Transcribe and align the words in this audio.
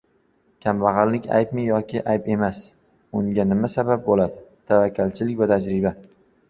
Kambag‘allik 0.65 1.27
aybmi 1.39 1.65
yoki 1.67 2.01
ayb 2.15 2.31
emas? 2.37 2.63
Unga 3.21 3.49
nima 3.53 3.71
sabab 3.77 4.05
bo‘ladi? 4.11 4.45
Tavakkalchilik 4.75 5.45
va 5.45 5.55
tajriba 5.57 5.97